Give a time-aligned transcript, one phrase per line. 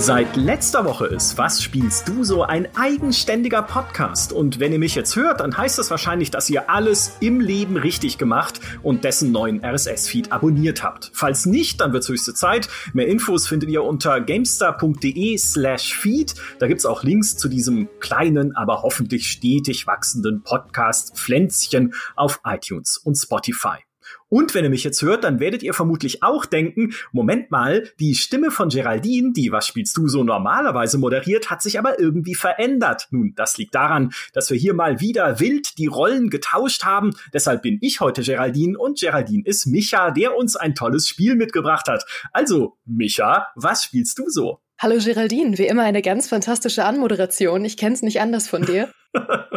[0.00, 4.32] Seit letzter Woche ist Was spielst du so ein eigenständiger Podcast.
[4.32, 7.76] Und wenn ihr mich jetzt hört, dann heißt das wahrscheinlich, dass ihr alles im Leben
[7.76, 11.10] richtig gemacht und dessen neuen RSS-Feed abonniert habt.
[11.14, 12.68] Falls nicht, dann wird's höchste Zeit.
[12.92, 16.36] Mehr Infos findet ihr unter gamestar.de slash feed.
[16.60, 22.98] Da gibt's auch Links zu diesem kleinen, aber hoffentlich stetig wachsenden Podcast Pflänzchen auf iTunes
[22.98, 23.87] und Spotify.
[24.28, 28.14] Und wenn ihr mich jetzt hört, dann werdet ihr vermutlich auch denken, Moment mal, die
[28.14, 33.08] Stimme von Geraldine, die Was spielst du so normalerweise moderiert, hat sich aber irgendwie verändert.
[33.10, 37.14] Nun, das liegt daran, dass wir hier mal wieder wild die Rollen getauscht haben.
[37.32, 41.88] Deshalb bin ich heute Geraldine und Geraldine ist Micha, der uns ein tolles Spiel mitgebracht
[41.88, 42.04] hat.
[42.32, 44.60] Also, Micha, was spielst du so?
[44.80, 47.64] Hallo Geraldine, wie immer eine ganz fantastische Anmoderation.
[47.64, 48.88] Ich kenn's nicht anders von dir.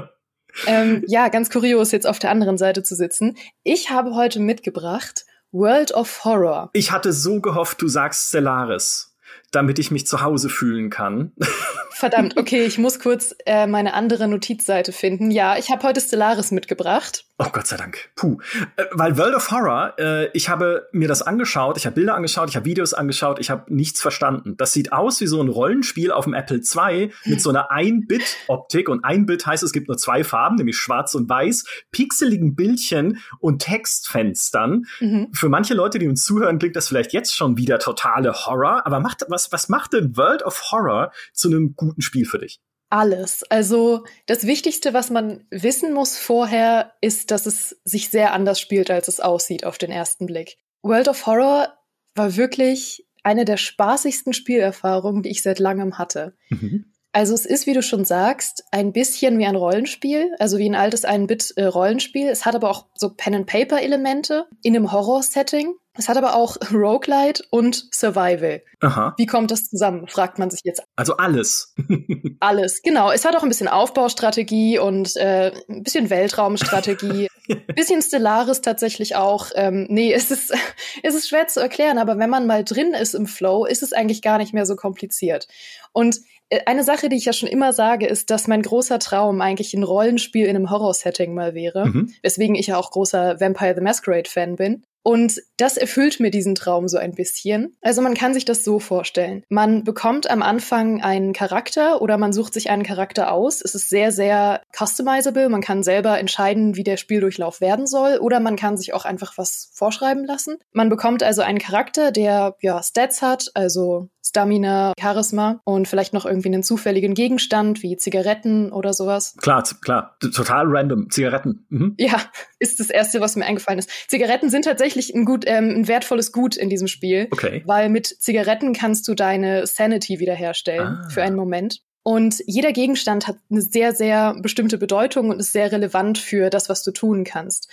[0.68, 3.38] ähm, ja, ganz kurios, jetzt auf der anderen Seite zu sitzen.
[3.64, 6.70] Ich habe heute mitgebracht World of Horror.
[6.74, 9.16] Ich hatte so gehofft, du sagst Stellaris,
[9.52, 11.34] damit ich mich zu Hause fühlen kann.
[11.92, 15.30] Verdammt, okay, ich muss kurz äh, meine andere Notizseite finden.
[15.30, 17.26] Ja, ich habe heute Stellaris mitgebracht.
[17.44, 18.12] Oh Gott sei Dank.
[18.16, 18.38] Puh.
[18.76, 22.50] Äh, weil World of Horror, äh, ich habe mir das angeschaut, ich habe Bilder angeschaut,
[22.50, 24.56] ich habe Videos angeschaut, ich habe nichts verstanden.
[24.58, 28.90] Das sieht aus wie so ein Rollenspiel auf dem Apple II mit so einer 1-Bit-Optik.
[28.90, 33.64] Und 1-Bit heißt, es gibt nur zwei Farben, nämlich schwarz und weiß, pixeligen Bildchen und
[33.64, 34.84] Textfenstern.
[35.00, 35.30] Mhm.
[35.34, 38.86] Für manche Leute, die uns zuhören, klingt das vielleicht jetzt schon wieder totale Horror.
[38.86, 42.62] Aber macht, was, was macht denn World of Horror zu einem guten Spiel für dich?
[42.92, 43.44] Alles.
[43.50, 48.92] Also das Wichtigste, was man wissen muss vorher, ist, dass es sich sehr anders spielt,
[48.92, 50.58] als es aussieht auf den ersten Blick.
[50.84, 51.74] World of Horror
[52.16, 56.36] war wirklich eine der spaßigsten Spielerfahrungen, die ich seit langem hatte.
[56.50, 56.92] Mhm.
[57.14, 60.76] Also es ist, wie du schon sagst, ein bisschen wie ein Rollenspiel, also wie ein
[60.76, 62.28] altes 1-Bit-Rollenspiel.
[62.28, 65.76] Es hat aber auch so Pen-and-Paper-Elemente in einem Horror-Setting.
[65.98, 68.62] Es hat aber auch Roguelite und Survival.
[68.80, 69.14] Aha.
[69.18, 70.82] Wie kommt das zusammen, fragt man sich jetzt.
[70.96, 71.76] Also alles.
[72.40, 73.12] alles, genau.
[73.12, 77.28] Es hat auch ein bisschen Aufbaustrategie und äh, ein bisschen Weltraumstrategie.
[77.50, 79.50] ein bisschen Stellaris tatsächlich auch.
[79.56, 80.54] Ähm, nee, es ist,
[81.04, 83.92] es ist schwer zu erklären, aber wenn man mal drin ist im Flow, ist es
[83.92, 85.48] eigentlich gar nicht mehr so kompliziert.
[85.92, 86.22] Und
[86.66, 89.84] eine Sache, die ich ja schon immer sage, ist, dass mein großer Traum eigentlich ein
[89.84, 91.88] Rollenspiel in einem Horror-Setting mal wäre.
[91.88, 92.14] Mhm.
[92.22, 94.84] Weswegen ich ja auch großer Vampire the Masquerade-Fan bin.
[95.04, 97.76] Und das erfüllt mir diesen Traum so ein bisschen.
[97.82, 99.44] Also man kann sich das so vorstellen.
[99.50, 103.62] Man bekommt am Anfang einen Charakter oder man sucht sich einen Charakter aus.
[103.62, 105.50] Es ist sehr, sehr customizable.
[105.50, 109.38] Man kann selber entscheiden, wie der Spieldurchlauf werden soll oder man kann sich auch einfach
[109.38, 110.58] was vorschreiben lassen.
[110.72, 116.26] Man bekommt also einen Charakter, der ja Stats hat, also Stamina, Charisma und vielleicht noch
[116.26, 119.36] irgendwie einen zufälligen Gegenstand wie Zigaretten oder sowas.
[119.42, 121.10] Klar, klar, total random.
[121.10, 121.66] Zigaretten.
[121.68, 121.96] Mhm.
[121.98, 122.22] Ja,
[122.60, 123.90] ist das erste, was mir eingefallen ist.
[124.10, 127.62] Zigaretten sind tatsächlich ein gut, ähm, ein wertvolles Gut in diesem Spiel, okay.
[127.66, 131.10] weil mit Zigaretten kannst du deine Sanity wiederherstellen ah.
[131.10, 131.82] für einen Moment.
[132.04, 136.70] Und jeder Gegenstand hat eine sehr, sehr bestimmte Bedeutung und ist sehr relevant für das,
[136.70, 137.70] was du tun kannst.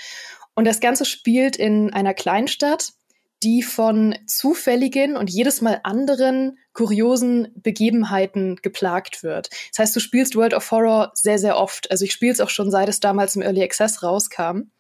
[0.57, 2.95] Und das Ganze spielt in einer Kleinstadt
[3.43, 9.51] die von zufälligen und jedes Mal anderen kuriosen Begebenheiten geplagt wird.
[9.71, 11.91] Das heißt, du spielst World of Horror sehr, sehr oft.
[11.91, 14.71] Also ich spiele es auch schon, seit es damals im Early Access rauskam.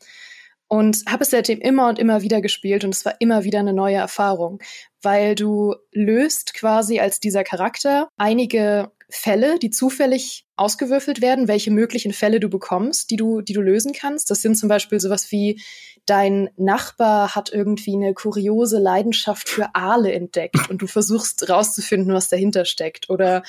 [0.70, 3.72] Und habe es seitdem immer und immer wieder gespielt und es war immer wieder eine
[3.72, 4.60] neue Erfahrung,
[5.00, 12.12] weil du löst quasi als dieser Charakter einige Fälle, die zufällig ausgewürfelt werden, welche möglichen
[12.12, 14.30] Fälle du bekommst, die du, die du lösen kannst.
[14.30, 15.60] Das sind zum Beispiel sowas wie
[16.08, 22.28] dein Nachbar hat irgendwie eine kuriose Leidenschaft für Aale entdeckt und du versuchst rauszufinden, was
[22.28, 23.10] dahinter steckt.
[23.10, 23.42] Oder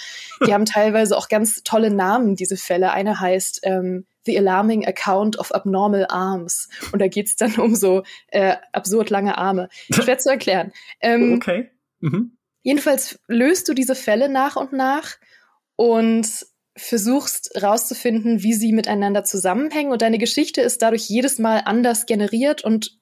[0.45, 2.91] die haben teilweise auch ganz tolle Namen, diese Fälle.
[2.91, 6.69] Eine heißt ähm, The Alarming Account of Abnormal Arms.
[6.91, 9.69] Und da geht's dann um so äh, absurd lange Arme.
[9.91, 10.71] Schwer zu erklären.
[10.99, 11.71] Ähm, okay.
[11.99, 12.37] Mhm.
[12.61, 15.17] Jedenfalls löst du diese Fälle nach und nach
[15.79, 16.27] und
[16.75, 22.65] versuchst rauszufinden, wie sie miteinander zusammenhängen und deine Geschichte ist dadurch jedes Mal anders generiert
[22.65, 22.99] und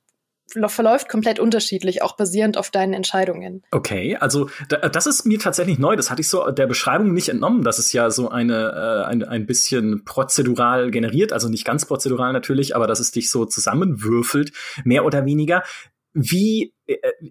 [0.67, 3.63] verläuft komplett unterschiedlich, auch basierend auf deinen Entscheidungen.
[3.71, 5.95] Okay, also das ist mir tatsächlich neu.
[5.95, 9.23] Das hatte ich so der Beschreibung nicht entnommen, dass es ja so eine äh, ein,
[9.23, 14.51] ein bisschen prozedural generiert, also nicht ganz prozedural natürlich, aber dass es dich so zusammenwürfelt,
[14.85, 15.63] mehr oder weniger
[16.13, 16.73] wie,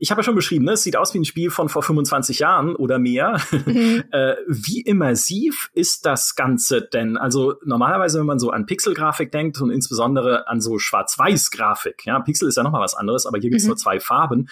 [0.00, 2.38] ich habe ja schon beschrieben, ne, es sieht aus wie ein Spiel von vor 25
[2.40, 3.40] Jahren oder mehr.
[3.50, 4.04] Mhm.
[4.12, 7.16] äh, wie immersiv ist das Ganze denn?
[7.16, 12.48] Also normalerweise, wenn man so an Pixelgrafik denkt und insbesondere an so Schwarz-Weiß-Grafik, ja, Pixel
[12.48, 13.70] ist ja noch mal was anderes, aber hier gibt's mhm.
[13.70, 14.48] nur zwei Farben.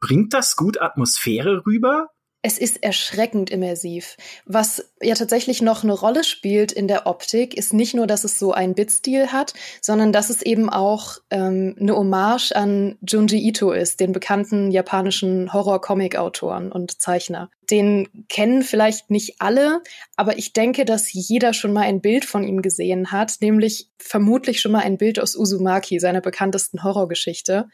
[0.00, 2.08] Bringt das gut Atmosphäre rüber?
[2.46, 4.16] Es ist erschreckend immersiv.
[4.44, 8.38] Was ja tatsächlich noch eine Rolle spielt in der Optik, ist nicht nur, dass es
[8.38, 13.72] so einen Bitstil hat, sondern dass es eben auch ähm, eine Hommage an Junji Ito
[13.72, 17.50] ist, den bekannten japanischen Horror-Comic-Autoren und Zeichner.
[17.68, 19.82] Den kennen vielleicht nicht alle,
[20.14, 24.60] aber ich denke, dass jeder schon mal ein Bild von ihm gesehen hat, nämlich vermutlich
[24.60, 27.66] schon mal ein Bild aus Uzumaki, seiner bekanntesten Horrorgeschichte.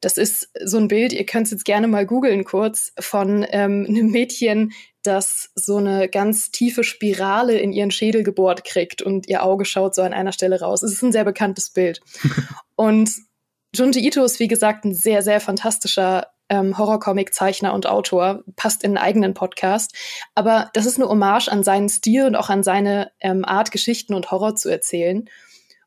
[0.00, 3.86] Das ist so ein Bild, ihr könnt es jetzt gerne mal googeln kurz, von ähm,
[3.88, 4.72] einem Mädchen,
[5.02, 9.94] das so eine ganz tiefe Spirale in ihren Schädel gebohrt kriegt und ihr Auge schaut
[9.94, 10.82] so an einer Stelle raus.
[10.82, 12.00] Es ist ein sehr bekanntes Bild.
[12.76, 13.10] und
[13.74, 18.96] Junji Ito ist, wie gesagt, ein sehr, sehr fantastischer ähm, Horrorcomic-Zeichner und Autor, passt in
[18.96, 19.94] einen eigenen Podcast.
[20.34, 24.14] Aber das ist eine Hommage an seinen Stil und auch an seine ähm, Art, Geschichten
[24.14, 25.28] und Horror zu erzählen.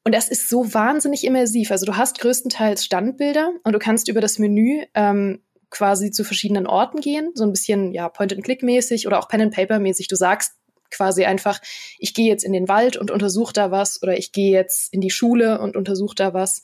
[0.09, 1.69] Und das ist so wahnsinnig immersiv.
[1.69, 6.65] Also du hast größtenteils Standbilder und du kannst über das Menü ähm, quasi zu verschiedenen
[6.65, 10.07] Orten gehen, so ein bisschen ja Point-and-Click-mäßig oder auch Pen-and-Paper-mäßig.
[10.07, 10.53] Du sagst
[10.89, 11.61] quasi einfach,
[11.99, 14.99] ich gehe jetzt in den Wald und untersuche da was oder ich gehe jetzt in
[14.99, 16.63] die Schule und untersuche da was.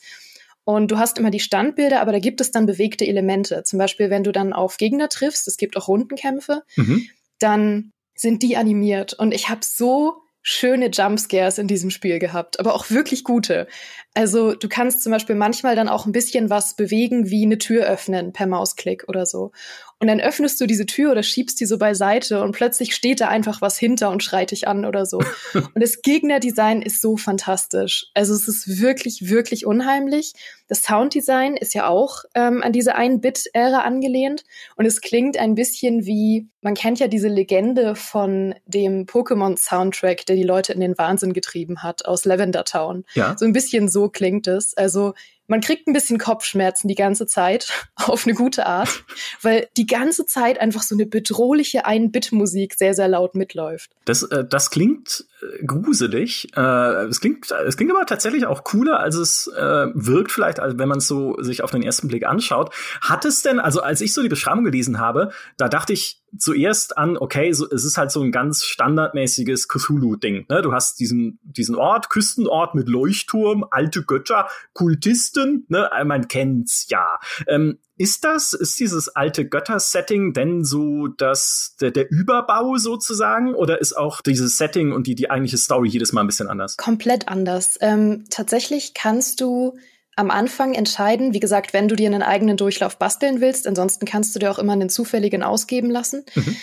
[0.64, 3.62] Und du hast immer die Standbilder, aber da gibt es dann bewegte Elemente.
[3.62, 7.08] Zum Beispiel, wenn du dann auf Gegner triffst, es gibt auch Rundenkämpfe, mhm.
[7.38, 9.14] dann sind die animiert.
[9.14, 13.68] Und ich habe so schöne Jumpscares in diesem Spiel gehabt, aber auch wirklich gute.
[14.14, 17.86] Also du kannst zum Beispiel manchmal dann auch ein bisschen was bewegen, wie eine Tür
[17.86, 19.52] öffnen per Mausklick oder so.
[20.00, 23.30] Und dann öffnest du diese Tür oder schiebst die so beiseite und plötzlich steht da
[23.30, 25.20] einfach was hinter und schreit dich an oder so.
[25.54, 28.08] und das Gegnerdesign ist so fantastisch.
[28.14, 30.34] Also es ist wirklich, wirklich unheimlich.
[30.68, 34.44] Das Sounddesign ist ja auch ähm, an diese 1-Bit-Ära angelehnt
[34.76, 40.36] und es klingt ein bisschen wie, man kennt ja diese Legende von dem Pokémon-Soundtrack, der
[40.36, 43.06] die Leute in den Wahnsinn getrieben hat aus Lavender Town.
[43.14, 43.36] Ja.
[43.38, 44.76] So ein bisschen so klingt es.
[44.76, 45.14] Also
[45.48, 49.04] man kriegt ein bisschen Kopfschmerzen die ganze Zeit, auf eine gute Art,
[49.42, 53.92] weil die ganze Zeit einfach so eine bedrohliche Ein-Bit-Musik sehr, sehr laut mitläuft.
[54.06, 55.26] Das, äh, das klingt
[55.66, 56.50] gruselig.
[56.56, 60.78] Äh, es, klingt, es klingt aber tatsächlich auch cooler, als es äh, wirkt vielleicht, als
[60.78, 62.74] wenn man es so sich auf den ersten Blick anschaut.
[63.02, 66.98] Hat es denn, also als ich so die Beschreibung gelesen habe, da dachte ich, zuerst
[66.98, 70.46] an, okay, so, es ist halt so ein ganz standardmäßiges Cthulhu-Ding.
[70.50, 70.62] Ne?
[70.62, 75.90] Du hast diesen, diesen Ort, Küstenort mit Leuchtturm, alte Götter, Kultisten, ne?
[76.06, 77.20] man kennt's ja.
[77.48, 83.56] Ähm, ist das, ist dieses alte Götter-Setting denn so das, der, der Überbau sozusagen?
[83.56, 86.78] Oder ist auch dieses Setting und die, die eigentliche Story jedes Mal ein bisschen anders?
[86.78, 87.78] Komplett anders.
[87.82, 89.78] Ähm, tatsächlich kannst du
[90.18, 94.34] am Anfang entscheiden, wie gesagt, wenn du dir einen eigenen Durchlauf basteln willst, ansonsten kannst
[94.36, 96.26] du dir auch immer einen zufälligen ausgeben lassen.
[96.36, 96.56] Mhm.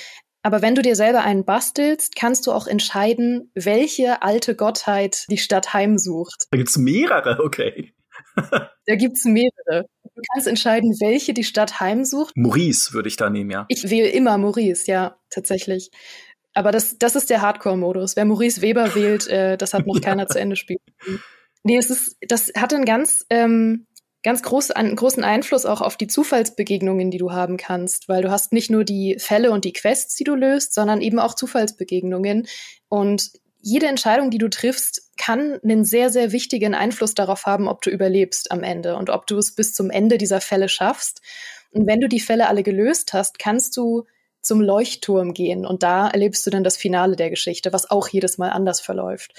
[0.42, 5.38] Aber wenn du dir selber einen bastelst, kannst du auch entscheiden, welche alte Gottheit die
[5.38, 6.46] Stadt heimsucht.
[6.50, 7.94] Da gibt's mehrere, okay.
[8.36, 9.86] da gibt's mehrere.
[10.22, 12.36] Du kannst entscheiden, welche die Stadt heimsucht.
[12.36, 13.64] Maurice würde ich da nehmen, ja.
[13.68, 15.90] Ich wähle immer Maurice, ja, tatsächlich.
[16.54, 18.14] Aber das, das ist der Hardcore-Modus.
[18.14, 20.00] Wer Maurice Weber wählt, äh, das hat noch ja.
[20.00, 20.78] keiner zu Ende spielen.
[21.64, 23.86] Nee, es ist, das hat einen ganz, ähm,
[24.22, 28.30] ganz groß, einen großen Einfluss auch auf die Zufallsbegegnungen, die du haben kannst, weil du
[28.30, 32.46] hast nicht nur die Fälle und die Quests, die du löst, sondern eben auch Zufallsbegegnungen.
[32.88, 33.30] Und
[33.62, 37.90] jede Entscheidung, die du triffst, kann einen sehr, sehr wichtigen Einfluss darauf haben, ob du
[37.90, 41.22] überlebst am Ende und ob du es bis zum Ende dieser Fälle schaffst.
[41.70, 44.04] Und wenn du die Fälle alle gelöst hast, kannst du
[44.40, 48.38] zum Leuchtturm gehen und da erlebst du dann das Finale der Geschichte, was auch jedes
[48.38, 49.32] Mal anders verläuft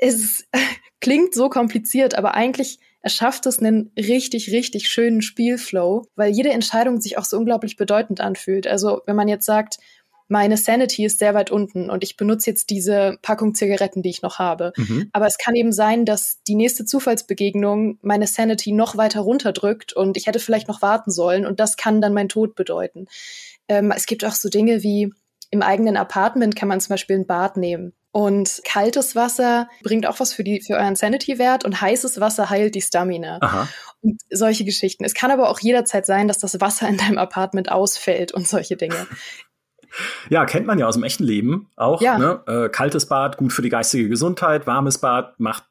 [0.00, 0.46] es
[1.00, 7.00] klingt so kompliziert, aber eigentlich erschafft es einen richtig, richtig schönen Spielflow, weil jede Entscheidung
[7.00, 8.66] sich auch so unglaublich bedeutend anfühlt.
[8.66, 9.78] Also wenn man jetzt sagt,
[10.30, 14.22] meine Sanity ist sehr weit unten und ich benutze jetzt diese Packung Zigaretten, die ich
[14.22, 14.72] noch habe.
[14.76, 15.10] Mhm.
[15.12, 20.16] Aber es kann eben sein, dass die nächste Zufallsbegegnung meine Sanity noch weiter runterdrückt und
[20.16, 23.06] ich hätte vielleicht noch warten sollen und das kann dann mein Tod bedeuten.
[23.68, 25.12] Ähm, es gibt auch so Dinge wie
[25.50, 27.92] im eigenen Apartment kann man zum Beispiel ein Bad nehmen.
[28.12, 32.74] Und kaltes Wasser bringt auch was für, die, für euren Sanity-Wert und heißes Wasser heilt
[32.74, 33.38] die Stamina.
[33.40, 33.68] Aha.
[34.00, 35.04] Und solche Geschichten.
[35.04, 38.76] Es kann aber auch jederzeit sein, dass das Wasser in deinem Apartment ausfällt und solche
[38.76, 39.06] Dinge.
[40.28, 42.00] Ja, kennt man ja aus dem echten Leben auch.
[42.00, 42.18] Ja.
[42.18, 42.42] Ne?
[42.46, 44.66] Äh, kaltes Bad, gut für die geistige Gesundheit.
[44.66, 45.64] Warmes Bad macht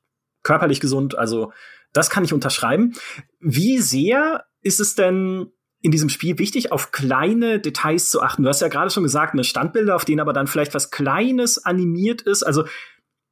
[0.43, 1.17] körperlich gesund.
[1.17, 1.51] Also
[1.93, 2.93] das kann ich unterschreiben.
[3.39, 8.43] Wie sehr ist es denn in diesem Spiel wichtig, auf kleine Details zu achten.
[8.43, 11.63] Du hast ja gerade schon gesagt, eine Standbilder, auf denen aber dann vielleicht was Kleines
[11.63, 12.43] animiert ist.
[12.43, 12.65] Also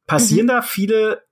[0.06, 0.51] passieren mhm.
[0.51, 1.27] da viele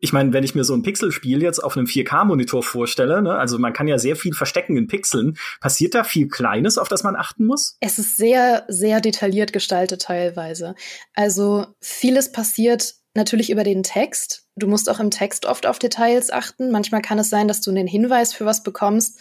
[0.00, 3.58] ich meine, wenn ich mir so ein Pixelspiel jetzt auf einem 4K-Monitor vorstelle, ne, also
[3.58, 7.16] man kann ja sehr viel verstecken in Pixeln, passiert da viel Kleines, auf das man
[7.16, 7.76] achten muss?
[7.80, 10.74] Es ist sehr, sehr detailliert gestaltet teilweise.
[11.14, 14.46] Also vieles passiert natürlich über den Text.
[14.56, 16.70] Du musst auch im Text oft auf Details achten.
[16.70, 19.18] Manchmal kann es sein, dass du einen Hinweis für was bekommst,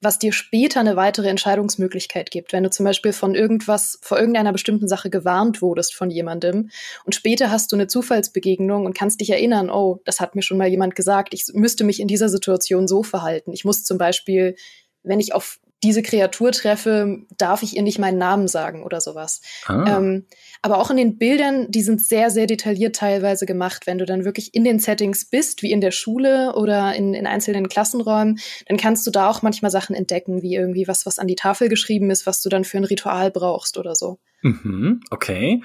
[0.00, 2.52] was dir später eine weitere Entscheidungsmöglichkeit gibt.
[2.52, 6.70] Wenn du zum Beispiel von irgendwas, vor irgendeiner bestimmten Sache gewarnt wurdest von jemandem
[7.04, 10.58] und später hast du eine Zufallsbegegnung und kannst dich erinnern, oh, das hat mir schon
[10.58, 13.52] mal jemand gesagt, ich müsste mich in dieser Situation so verhalten.
[13.52, 14.56] Ich muss zum Beispiel,
[15.02, 19.42] wenn ich auf diese Kreatur treffe, darf ich ihr nicht meinen Namen sagen oder sowas.
[19.66, 19.98] Ah.
[19.98, 20.24] Ähm,
[20.62, 23.86] aber auch in den Bildern, die sind sehr, sehr detailliert teilweise gemacht.
[23.86, 27.26] Wenn du dann wirklich in den Settings bist, wie in der Schule oder in, in
[27.26, 31.26] einzelnen Klassenräumen, dann kannst du da auch manchmal Sachen entdecken, wie irgendwie was, was an
[31.26, 34.18] die Tafel geschrieben ist, was du dann für ein Ritual brauchst oder so.
[34.42, 35.62] Mhm, okay.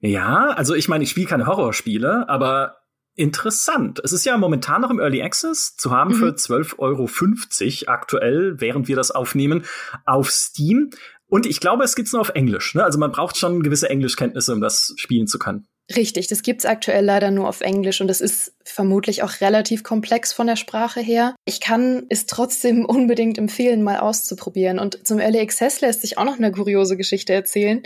[0.00, 2.83] Ja, also ich meine, ich spiele keine Horrorspiele, aber
[3.16, 4.00] Interessant.
[4.02, 6.16] Es ist ja momentan noch im Early Access zu haben mhm.
[6.16, 9.64] für 12,50 Euro aktuell, während wir das aufnehmen,
[10.04, 10.90] auf Steam.
[11.26, 12.74] Und ich glaube, es gibt's nur auf Englisch.
[12.74, 12.82] Ne?
[12.84, 15.66] Also man braucht schon gewisse Englischkenntnisse, um das spielen zu können.
[15.94, 20.32] Richtig, das gibt's aktuell leider nur auf Englisch und das ist vermutlich auch relativ komplex
[20.32, 21.34] von der Sprache her.
[21.44, 24.78] Ich kann es trotzdem unbedingt empfehlen, mal auszuprobieren.
[24.78, 27.82] Und zum Early Access lässt sich auch noch eine kuriose Geschichte erzählen.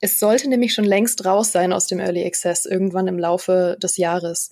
[0.00, 3.96] Es sollte nämlich schon längst raus sein aus dem Early Access, irgendwann im Laufe des
[3.96, 4.50] Jahres.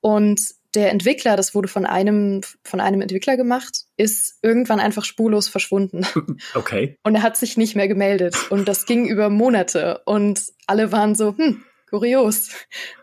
[0.00, 0.40] Und
[0.74, 6.06] der Entwickler, das wurde von einem, von einem Entwickler gemacht, ist irgendwann einfach spurlos verschwunden.
[6.54, 6.96] Okay.
[7.02, 8.34] Und er hat sich nicht mehr gemeldet.
[8.50, 10.00] Und das ging über Monate.
[10.06, 11.62] Und alle waren so, hm,
[11.92, 12.48] kurios,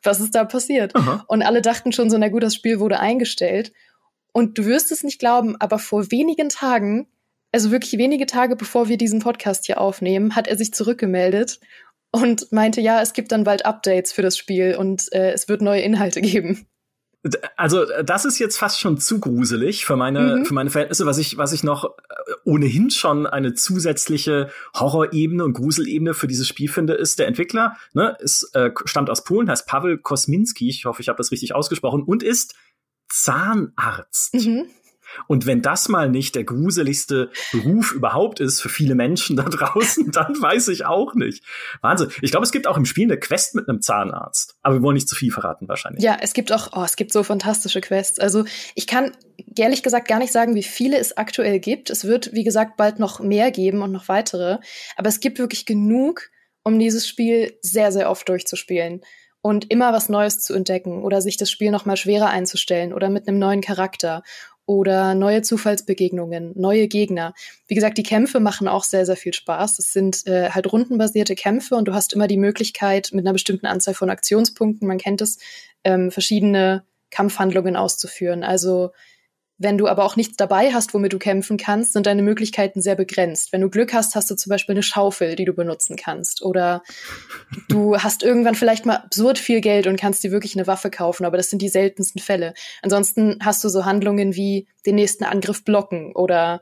[0.03, 0.95] was ist da passiert?
[0.95, 1.23] Aha.
[1.27, 3.71] Und alle dachten schon so, na gut, das Spiel wurde eingestellt.
[4.31, 7.07] Und du wirst es nicht glauben, aber vor wenigen Tagen,
[7.51, 11.59] also wirklich wenige Tage bevor wir diesen Podcast hier aufnehmen, hat er sich zurückgemeldet
[12.11, 15.61] und meinte, ja, es gibt dann bald Updates für das Spiel und äh, es wird
[15.61, 16.67] neue Inhalte geben.
[17.57, 20.45] Also das ist jetzt fast schon zu gruselig für meine mhm.
[20.45, 21.89] für meine Verhältnisse, was ich was ich noch äh,
[22.45, 28.15] ohnehin schon eine zusätzliche Horrorebene und Gruselebene für dieses Spiel finde, ist der Entwickler, ne,
[28.19, 32.03] ist äh, stammt aus Polen, heißt Paweł Kosminski, ich hoffe, ich habe das richtig ausgesprochen
[32.03, 32.55] und ist
[33.09, 34.35] Zahnarzt.
[34.35, 34.67] Mhm.
[35.27, 40.11] Und wenn das mal nicht der gruseligste Beruf überhaupt ist für viele Menschen da draußen,
[40.11, 41.43] dann weiß ich auch nicht.
[41.81, 42.09] Wahnsinn.
[42.21, 44.55] Ich glaube, es gibt auch im Spiel eine Quest mit einem Zahnarzt.
[44.61, 46.03] Aber wir wollen nicht zu viel verraten wahrscheinlich.
[46.03, 48.19] Ja, es gibt auch, oh, es gibt so fantastische Quests.
[48.19, 49.11] Also ich kann
[49.57, 51.89] ehrlich gesagt gar nicht sagen, wie viele es aktuell gibt.
[51.89, 54.57] Es wird, wie gesagt, bald noch mehr geben und noch weitere.
[54.95, 56.29] Aber es gibt wirklich genug,
[56.63, 59.01] um dieses Spiel sehr, sehr oft durchzuspielen
[59.41, 63.09] und immer was Neues zu entdecken oder sich das Spiel noch mal schwerer einzustellen oder
[63.09, 64.23] mit einem neuen Charakter
[64.69, 67.33] oder neue Zufallsbegegnungen, neue Gegner.
[67.65, 69.79] Wie gesagt, die Kämpfe machen auch sehr, sehr viel Spaß.
[69.79, 73.65] Es sind äh, halt rundenbasierte Kämpfe und du hast immer die Möglichkeit, mit einer bestimmten
[73.65, 75.39] Anzahl von Aktionspunkten, man kennt es,
[75.83, 78.43] ähm, verschiedene Kampfhandlungen auszuführen.
[78.43, 78.91] Also
[79.59, 82.95] wenn du aber auch nichts dabei hast, womit du kämpfen kannst, sind deine Möglichkeiten sehr
[82.95, 83.51] begrenzt.
[83.51, 86.41] Wenn du Glück hast, hast du zum Beispiel eine Schaufel, die du benutzen kannst.
[86.41, 86.81] Oder
[87.67, 91.25] du hast irgendwann vielleicht mal absurd viel Geld und kannst dir wirklich eine Waffe kaufen,
[91.25, 92.53] aber das sind die seltensten Fälle.
[92.81, 96.61] Ansonsten hast du so Handlungen wie den nächsten Angriff blocken oder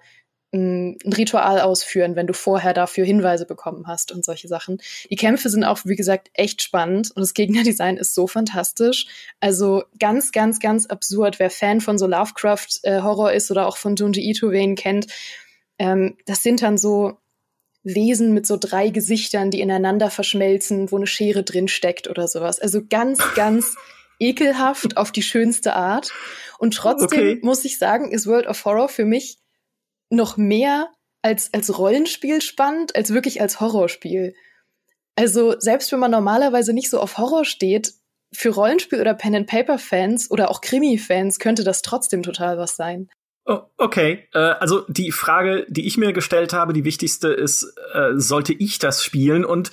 [0.53, 4.81] ein Ritual ausführen, wenn du vorher dafür Hinweise bekommen hast und solche Sachen.
[5.09, 9.07] Die Kämpfe sind auch, wie gesagt, echt spannend und das Gegnerdesign ist so fantastisch.
[9.41, 11.39] Also ganz, ganz, ganz absurd.
[11.39, 15.07] Wer Fan von so Lovecraft-Horror äh, ist oder auch von Junji Ito, wer ihn kennt,
[15.79, 17.17] ähm, das sind dann so
[17.83, 22.59] Wesen mit so drei Gesichtern, die ineinander verschmelzen, wo eine Schere drin steckt oder sowas.
[22.59, 23.75] Also ganz, ganz
[24.19, 26.11] ekelhaft auf die schönste Art.
[26.57, 27.39] Und trotzdem okay.
[27.43, 29.39] muss ich sagen, ist World of Horror für mich
[30.09, 30.89] noch mehr
[31.21, 34.33] als, als Rollenspiel spannend, als wirklich als Horrorspiel.
[35.15, 37.93] Also selbst wenn man normalerweise nicht so auf Horror steht,
[38.33, 43.09] für Rollenspiel- oder Pen-and-Paper-Fans oder auch Krimi-Fans könnte das trotzdem total was sein.
[43.45, 48.11] Oh, okay, äh, also die Frage, die ich mir gestellt habe, die wichtigste ist, äh,
[48.15, 49.45] sollte ich das spielen?
[49.45, 49.71] Und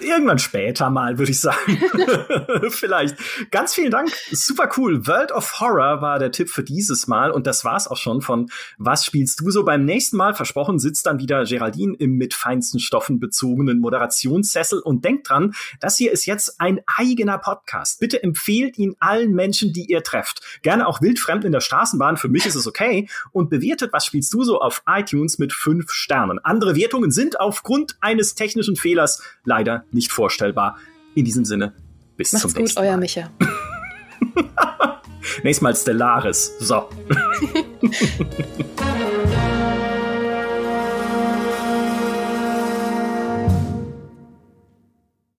[0.00, 1.78] Irgendwann später mal, würde ich sagen.
[2.70, 3.16] Vielleicht.
[3.52, 4.10] Ganz vielen Dank.
[4.32, 5.06] Super cool.
[5.06, 7.30] World of Horror war der Tipp für dieses Mal.
[7.30, 9.64] Und das war's auch schon von Was spielst du so?
[9.64, 14.80] Beim nächsten Mal, versprochen, sitzt dann wieder Geraldine im mit feinsten Stoffen bezogenen Moderationssessel.
[14.80, 18.00] Und denkt dran, das hier ist jetzt ein eigener Podcast.
[18.00, 20.40] Bitte empfehlt ihn allen Menschen, die ihr trefft.
[20.62, 22.16] Gerne auch wildfremd in der Straßenbahn.
[22.16, 23.08] Für mich ist es okay.
[23.30, 26.40] Und bewertet Was spielst du so auf iTunes mit fünf Sternen.
[26.40, 30.78] Andere Wertungen sind aufgrund eines technischen Fehlers leider leider nicht vorstellbar.
[31.14, 31.74] In diesem Sinne,
[32.16, 32.90] bis Macht's zum nächsten gut, Mal.
[32.90, 33.30] euer Micha.
[35.42, 36.56] Nächstes Mal Stellaris.
[36.60, 36.88] So.